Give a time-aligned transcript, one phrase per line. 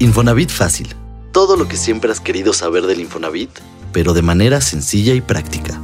[0.00, 0.88] Infonavit Fácil.
[1.30, 3.50] Todo lo que siempre has querido saber del Infonavit,
[3.92, 5.78] pero de manera sencilla y práctica.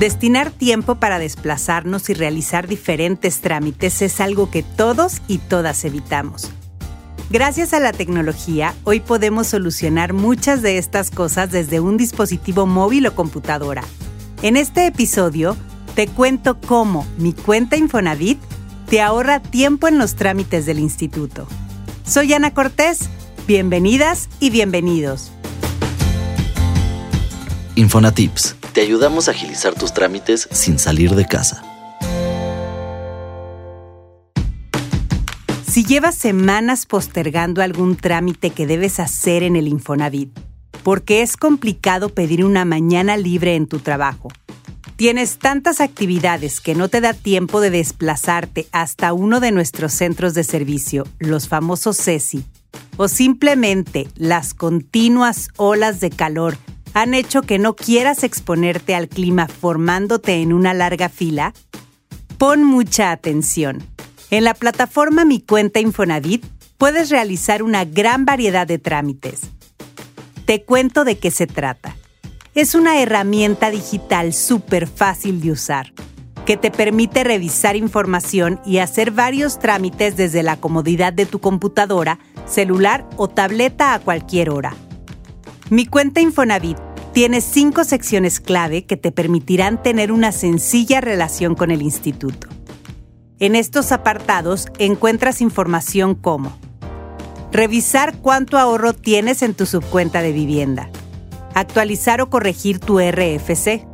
[0.00, 6.50] Destinar tiempo para desplazarnos y realizar diferentes trámites es algo que todos y todas evitamos.
[7.30, 13.06] Gracias a la tecnología, hoy podemos solucionar muchas de estas cosas desde un dispositivo móvil
[13.06, 13.84] o computadora.
[14.42, 15.56] En este episodio,
[15.94, 18.40] te cuento cómo mi cuenta Infonavit
[18.86, 21.46] te ahorra tiempo en los trámites del instituto.
[22.04, 23.10] Soy Ana Cortés.
[23.46, 25.32] Bienvenidas y bienvenidos.
[27.74, 28.56] Infonatips.
[28.72, 31.62] Te ayudamos a agilizar tus trámites sin salir de casa.
[35.66, 40.30] Si llevas semanas postergando algún trámite que debes hacer en el Infonavit,
[40.82, 44.28] porque es complicado pedir una mañana libre en tu trabajo,
[44.96, 50.32] Tienes tantas actividades que no te da tiempo de desplazarte hasta uno de nuestros centros
[50.32, 52.46] de servicio, los famosos CESI,
[52.96, 56.56] o simplemente las continuas olas de calor
[56.94, 61.52] han hecho que no quieras exponerte al clima formándote en una larga fila?
[62.38, 63.82] Pon mucha atención.
[64.30, 66.46] En la plataforma Mi Cuenta Infonavit
[66.78, 69.42] puedes realizar una gran variedad de trámites.
[70.46, 71.96] Te cuento de qué se trata
[72.56, 75.92] es una herramienta digital súper fácil de usar,
[76.46, 82.18] que te permite revisar información y hacer varios trámites desde la comodidad de tu computadora,
[82.46, 84.74] celular o tableta a cualquier hora.
[85.68, 86.78] Mi cuenta Infonavit
[87.12, 92.48] tiene cinco secciones clave que te permitirán tener una sencilla relación con el instituto.
[93.38, 96.56] En estos apartados encuentras información como
[97.52, 100.90] revisar cuánto ahorro tienes en tu subcuenta de vivienda,
[101.56, 103.86] actualizar o corregir tu RFC,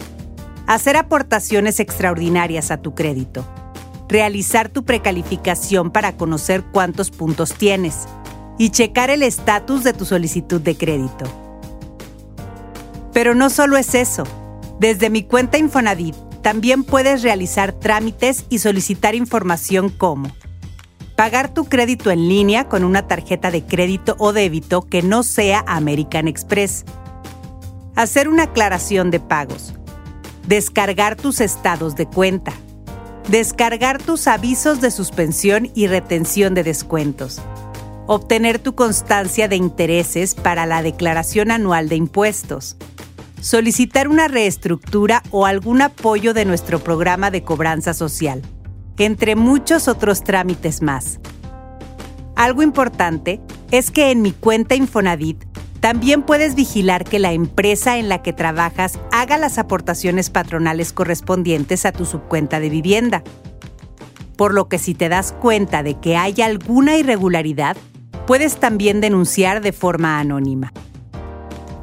[0.66, 3.46] hacer aportaciones extraordinarias a tu crédito,
[4.08, 8.08] realizar tu precalificación para conocer cuántos puntos tienes
[8.58, 11.24] y checar el estatus de tu solicitud de crédito.
[13.12, 14.25] Pero no solo es eso.
[14.81, 20.32] Desde mi cuenta Infonavit también puedes realizar trámites y solicitar información como
[21.14, 25.62] pagar tu crédito en línea con una tarjeta de crédito o débito que no sea
[25.69, 26.84] American Express,
[27.94, 29.75] hacer una aclaración de pagos,
[30.47, 32.53] descargar tus estados de cuenta,
[33.28, 37.41] descargar tus avisos de suspensión y retención de descuentos,
[38.06, 42.76] obtener tu constancia de intereses para la declaración anual de impuestos,
[43.41, 48.42] solicitar una reestructura o algún apoyo de nuestro programa de cobranza social,
[48.98, 51.19] entre muchos otros trámites más.
[52.36, 55.44] Algo importante es que en mi cuenta Infonavit
[55.82, 61.84] también puedes vigilar que la empresa en la que trabajas haga las aportaciones patronales correspondientes
[61.84, 63.25] a tu subcuenta de vivienda.
[64.37, 67.76] Por lo que si te das cuenta de que hay alguna irregularidad,
[68.28, 70.72] puedes también denunciar de forma anónima.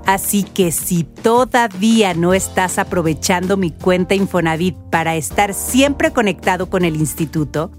[0.06, 6.86] Así que si todavía no estás aprovechando mi cuenta Infonavit para estar siempre conectado con
[6.86, 7.70] el instituto,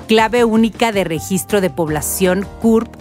[0.10, 2.94] clave única de registro de población CURP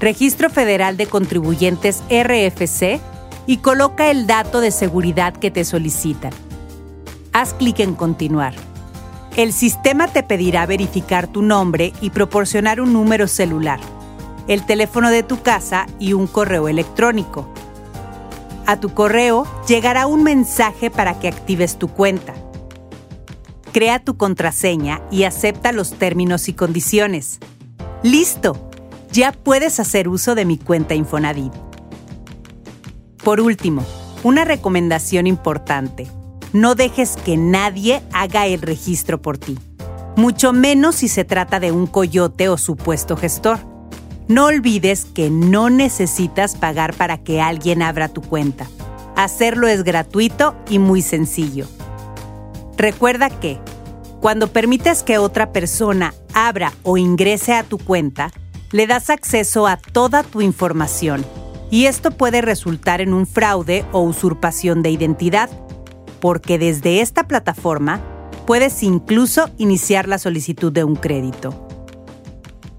[0.00, 3.00] Registro Federal de Contribuyentes RFC
[3.46, 6.32] y coloca el dato de seguridad que te solicitan.
[7.34, 8.54] Haz clic en Continuar.
[9.36, 13.78] El sistema te pedirá verificar tu nombre y proporcionar un número celular,
[14.48, 17.46] el teléfono de tu casa y un correo electrónico.
[18.64, 22.32] A tu correo llegará un mensaje para que actives tu cuenta.
[23.72, 27.38] Crea tu contraseña y acepta los términos y condiciones.
[28.02, 28.69] ¡Listo!
[29.12, 31.52] Ya puedes hacer uso de mi cuenta Infonavit.
[33.24, 33.84] Por último,
[34.22, 36.06] una recomendación importante.
[36.52, 39.58] No dejes que nadie haga el registro por ti,
[40.16, 43.58] mucho menos si se trata de un coyote o supuesto gestor.
[44.28, 48.68] No olvides que no necesitas pagar para que alguien abra tu cuenta.
[49.16, 51.66] Hacerlo es gratuito y muy sencillo.
[52.76, 53.58] Recuerda que,
[54.20, 58.30] cuando permites que otra persona abra o ingrese a tu cuenta,
[58.72, 61.24] le das acceso a toda tu información
[61.70, 65.50] y esto puede resultar en un fraude o usurpación de identidad,
[66.20, 68.00] porque desde esta plataforma
[68.46, 71.66] puedes incluso iniciar la solicitud de un crédito.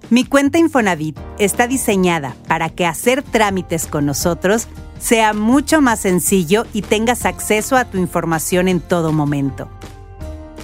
[0.10, 4.68] Mi cuenta Infonavit está diseñada para que hacer trámites con nosotros
[5.00, 9.70] sea mucho más sencillo y tengas acceso a tu información en todo momento.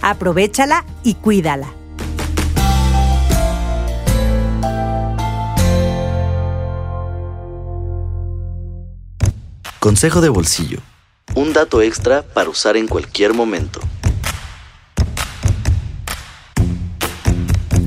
[0.01, 1.76] Aprovechala y cuídala.
[9.79, 10.79] Consejo de bolsillo.
[11.35, 13.79] Un dato extra para usar en cualquier momento.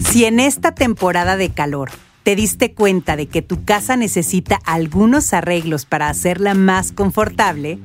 [0.08, 1.90] Si en esta temporada de calor
[2.22, 7.80] te diste cuenta de que tu casa necesita algunos arreglos para hacerla más confortable,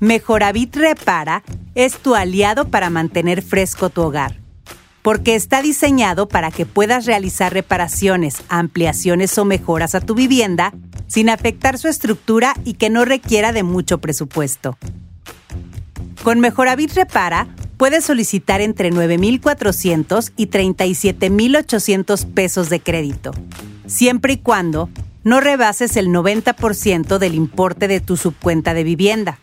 [0.00, 1.42] Mejoravit Repara
[1.74, 4.39] es tu aliado para mantener fresco tu hogar,
[5.02, 10.72] porque está diseñado para que puedas realizar reparaciones, ampliaciones o mejoras a tu vivienda
[11.06, 14.76] sin afectar su estructura y que no requiera de mucho presupuesto.
[16.22, 17.48] Con Mejoravit Repara,
[17.78, 23.32] puedes solicitar entre 9.400 y 37.800 pesos de crédito,
[23.86, 24.90] siempre y cuando
[25.24, 29.38] no rebases el 90% del importe de tu subcuenta de vivienda.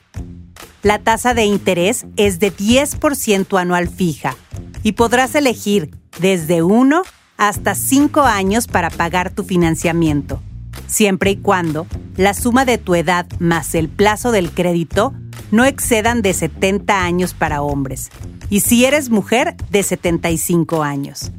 [0.84, 4.38] La tasa de interés es de 10% anual fija
[4.84, 7.02] y podrás elegir desde 1
[7.38, 10.42] hasta 5 años para pagar tu financiamiento
[10.88, 15.14] siempre y cuando la suma de tu edad más el plazo del crédito
[15.52, 18.10] no excedan de 70 años para hombres
[18.50, 21.32] y si eres mujer de 75 años.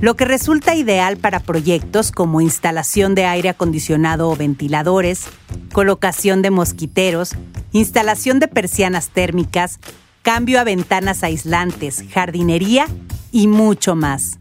[0.00, 5.26] Lo que resulta ideal para proyectos como instalación de aire acondicionado o ventiladores,
[5.72, 7.36] colocación de mosquiteros,
[7.72, 9.78] instalación de persianas térmicas,
[10.22, 12.86] cambio a ventanas aislantes, jardinería
[13.30, 14.38] y mucho más.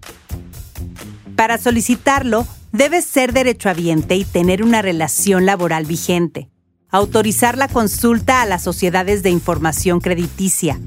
[1.36, 6.48] Para solicitarlo, Debes ser derechohabiente y tener una relación laboral vigente.
[6.90, 10.80] Autorizar la consulta a las sociedades de información crediticia.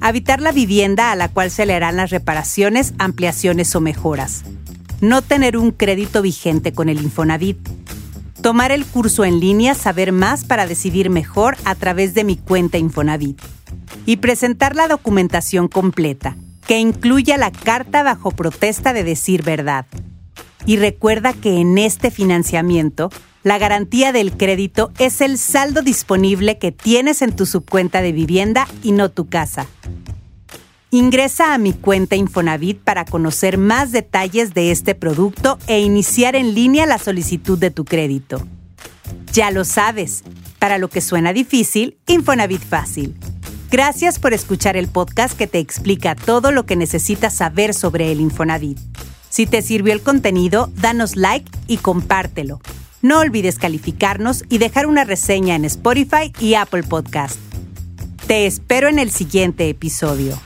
[0.00, 4.42] Habitar la vivienda a la cual se le harán las reparaciones, ampliaciones o mejoras.
[5.00, 7.58] No tener un crédito vigente con el Infonavit.
[8.42, 12.76] Tomar el curso en línea Saber más para decidir mejor a través de mi cuenta
[12.76, 13.40] Infonavit.
[14.06, 16.36] Y presentar la documentación completa,
[16.66, 19.86] que incluya la carta bajo protesta de decir verdad
[20.66, 23.10] y recuerda que en este financiamiento,
[23.42, 28.66] la garantía del crédito es el saldo disponible que tienes en tu subcuenta de vivienda
[28.82, 29.66] y no tu casa.
[30.90, 36.54] Ingresa a mi cuenta Infonavit para conocer más detalles de este producto e iniciar en
[36.54, 38.46] línea la solicitud de tu crédito.
[39.32, 40.22] Ya lo sabes,
[40.60, 43.14] para lo que suena difícil, Infonavit fácil.
[43.76, 48.20] Gracias por escuchar el podcast que te explica todo lo que necesitas saber sobre el
[48.20, 48.78] Infonavit.
[49.28, 52.60] Si te sirvió el contenido, danos like y compártelo.
[53.02, 57.36] No olvides calificarnos y dejar una reseña en Spotify y Apple Podcast.
[58.28, 60.38] Te espero en el siguiente episodio.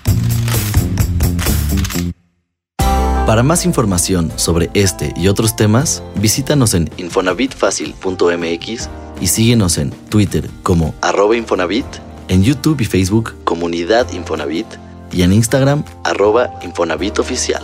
[3.27, 8.89] Para más información sobre este y otros temas, visítanos en infonavitfacil.mx
[9.21, 11.85] y síguenos en Twitter como arroba Infonavit,
[12.29, 14.67] en YouTube y Facebook Comunidad Infonavit
[15.13, 17.63] y en Instagram arroba Infonavit Oficial.